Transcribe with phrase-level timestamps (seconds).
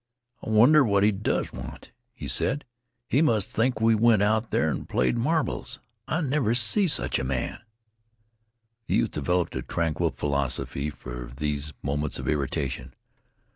[0.41, 2.65] "I wonder what he does want," he said.
[3.07, 5.77] "He must think we went out there an' played marbles!
[6.07, 7.59] I never see sech a man!"
[8.87, 12.95] The youth developed a tranquil philosophy for these moments of irritation.